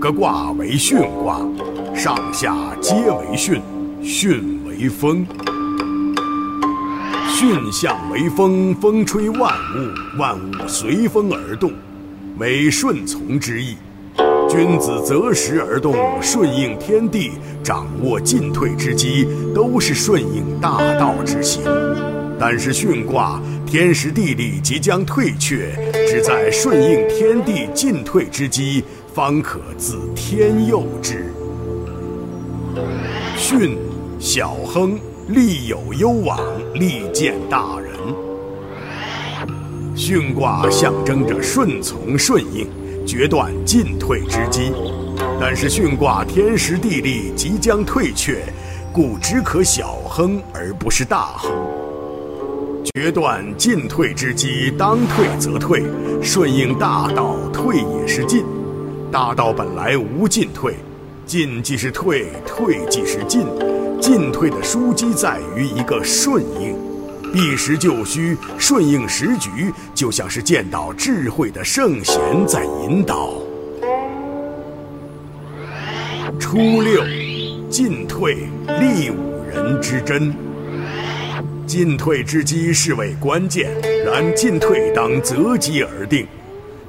[0.00, 1.42] 个卦为巽卦，
[1.94, 3.60] 上下皆为巽，
[4.02, 5.26] 巽为风。
[7.28, 11.70] 巽象为风，风吹万物，万物随风而动，
[12.38, 13.76] 为顺从之意。
[14.48, 17.32] 君子择时而动，顺应天地，
[17.62, 21.62] 掌握进退之机，都是顺应大道之行。
[22.38, 25.74] 但是巽卦天时地利即将退却，
[26.08, 28.82] 只在顺应天地进退之机，
[29.14, 31.32] 方可自天佑之。
[33.36, 33.76] 巽，
[34.18, 34.98] 小亨。
[35.28, 36.40] 利有攸往，
[36.74, 37.92] 利见大人。
[39.94, 42.66] 巽卦象征着顺从顺应，
[43.06, 44.72] 决断进退之机。
[45.40, 48.42] 但是巽卦天时地利即将退却，
[48.92, 51.52] 故只可小亨而不是大亨。
[52.92, 55.84] 决断进退之机，当退则退，
[56.20, 58.44] 顺应大道，退也是进。
[59.12, 60.76] 大道本来无进退，
[61.26, 63.44] 进即是退，退即是进。
[64.00, 66.76] 进退的枢机在于一个顺应，
[67.32, 73.34] 避实就虚，顺应时局，就像是见到智慧的圣贤在引导。
[76.38, 77.02] 初六，
[77.68, 78.48] 进退
[78.80, 80.32] 利五人之真。
[81.66, 83.70] 进退之机是为关键，
[84.04, 86.26] 然进退当择机而定。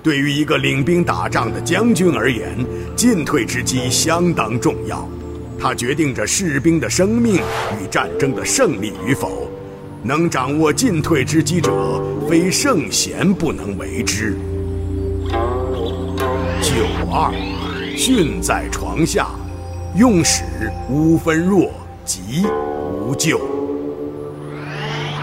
[0.03, 2.57] 对于一个领兵打仗的将军而言，
[2.95, 5.07] 进退之机相当重要。
[5.59, 9.47] 它决定着士兵的生命与战争的胜利与否，
[10.01, 14.35] 能掌握进退之机者，非圣贤不能为之。
[16.63, 16.73] 九
[17.11, 17.31] 二，
[17.95, 19.27] 训在床下，
[19.95, 20.43] 用使
[20.89, 21.71] 无分弱，
[22.03, 22.43] 急
[22.91, 23.39] 无救。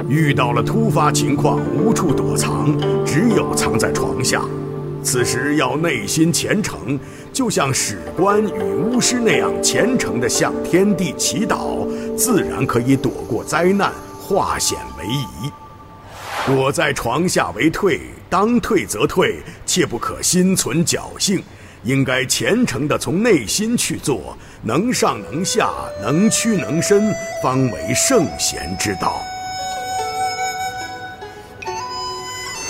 [0.09, 2.73] 遇到了突发情况，无处躲藏，
[3.05, 4.41] 只有藏在床下。
[5.03, 6.99] 此时要内心虔诚，
[7.33, 15.51] 就像史官与巫师那样虔诚地向天地祈祷，自然可以躲过灾难，化险为夷。
[16.47, 21.43] 躲在床下为退，当退则退，切不可心存侥幸，
[21.85, 25.71] 应该虔诚地从内心去做，能上能下，
[26.03, 29.21] 能屈能伸，方为圣贤之道。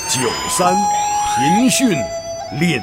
[0.09, 0.75] 九三，
[1.35, 1.97] 贫训。
[2.53, 2.83] 吝，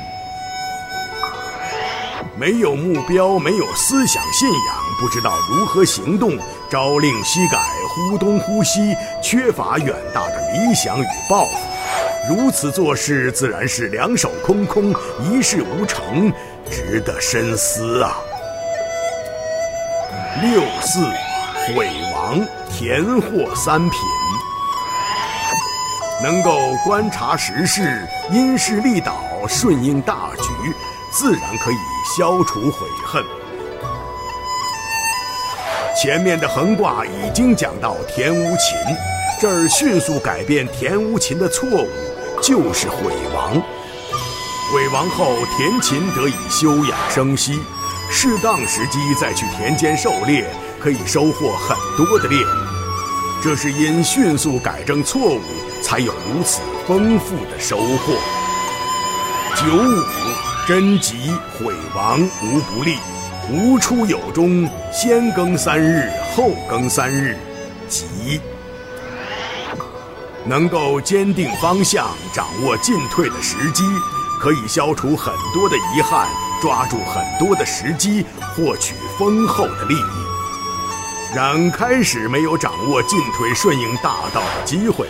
[2.38, 6.38] 没有目标，没有思想信仰，不知道如何行动，
[6.70, 7.58] 朝令夕改，
[7.90, 11.52] 忽东忽西，缺乏远大的理想与抱负，
[12.30, 14.94] 如此做事自然是两手空空，
[15.24, 16.31] 一事无成，
[16.70, 18.18] 值得深思啊。
[20.44, 21.06] 六四，
[21.74, 24.00] 毁亡，田祸三品。
[26.24, 30.74] 能够观察时事，因势利导，顺应大局，
[31.12, 31.76] 自然可以
[32.18, 33.24] 消除悔恨。
[36.02, 38.78] 前面的横卦已经讲到田无禽，
[39.42, 41.88] 这儿迅速改变田无禽的错误，
[42.42, 43.62] 就是毁亡。
[44.74, 47.59] 毁亡后，田禽得以休养生息，
[48.09, 50.46] 适当时机再去田间狩猎，
[50.80, 52.48] 可以收获很多的猎物。
[53.44, 55.42] 这是因迅速改正错误。
[55.85, 58.16] 才有如此丰富的收获。
[59.56, 60.03] 九五，
[60.68, 62.97] 贞吉，毁亡无不利，
[63.51, 67.38] 无出有终，先耕三日，后耕三日，
[67.88, 68.41] 吉。
[70.44, 73.84] 能够坚定方向，掌握进退的时机，
[74.41, 76.28] 可以消除很多的遗憾，
[76.63, 78.25] 抓住很多的时机，
[78.56, 80.25] 获取丰厚的利益。
[81.35, 85.06] 然开始没有掌握进退顺应大道的机会。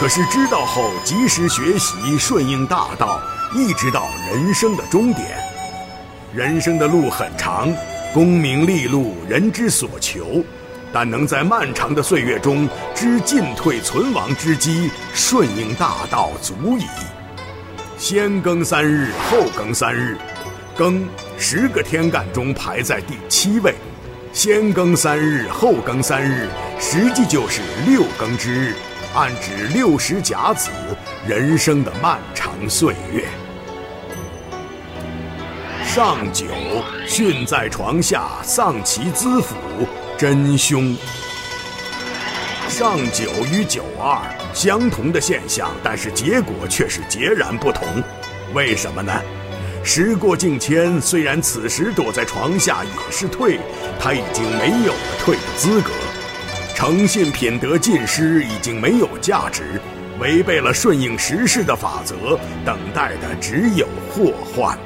[0.00, 3.22] 可是知道后，及时学习，顺应大道，
[3.54, 5.38] 一直到人生的终点。
[6.34, 7.72] 人生的路很长，
[8.12, 10.44] 功名利禄，人之所求，
[10.92, 16.84] 但能在漫长的岁月中知进退存亡之机，顺应大道，足矣。
[17.96, 20.18] 先耕三日，后耕三日，
[20.76, 23.72] 耕十个天干中排在第七位。
[24.32, 26.48] 先更三日，后更三日，
[26.78, 28.74] 实际就是六更之日。
[29.12, 30.70] 暗指六十甲子
[31.26, 33.24] 人生的漫长岁月。
[35.84, 36.46] 上九，
[37.08, 39.56] 训在床下，丧其资府，
[40.16, 40.96] 真凶。
[42.68, 44.22] 上九与九二
[44.54, 47.84] 相同的现象，但是结果却是截然不同。
[48.54, 49.12] 为什么呢？
[49.82, 53.58] 时过境迁，虽然此时躲在床下也是退，
[53.98, 55.90] 他已经没有了退的资格。
[56.74, 59.80] 诚信品德尽失，已经没有价值，
[60.20, 64.78] 违背了顺应时势的法则，等待的只有祸患。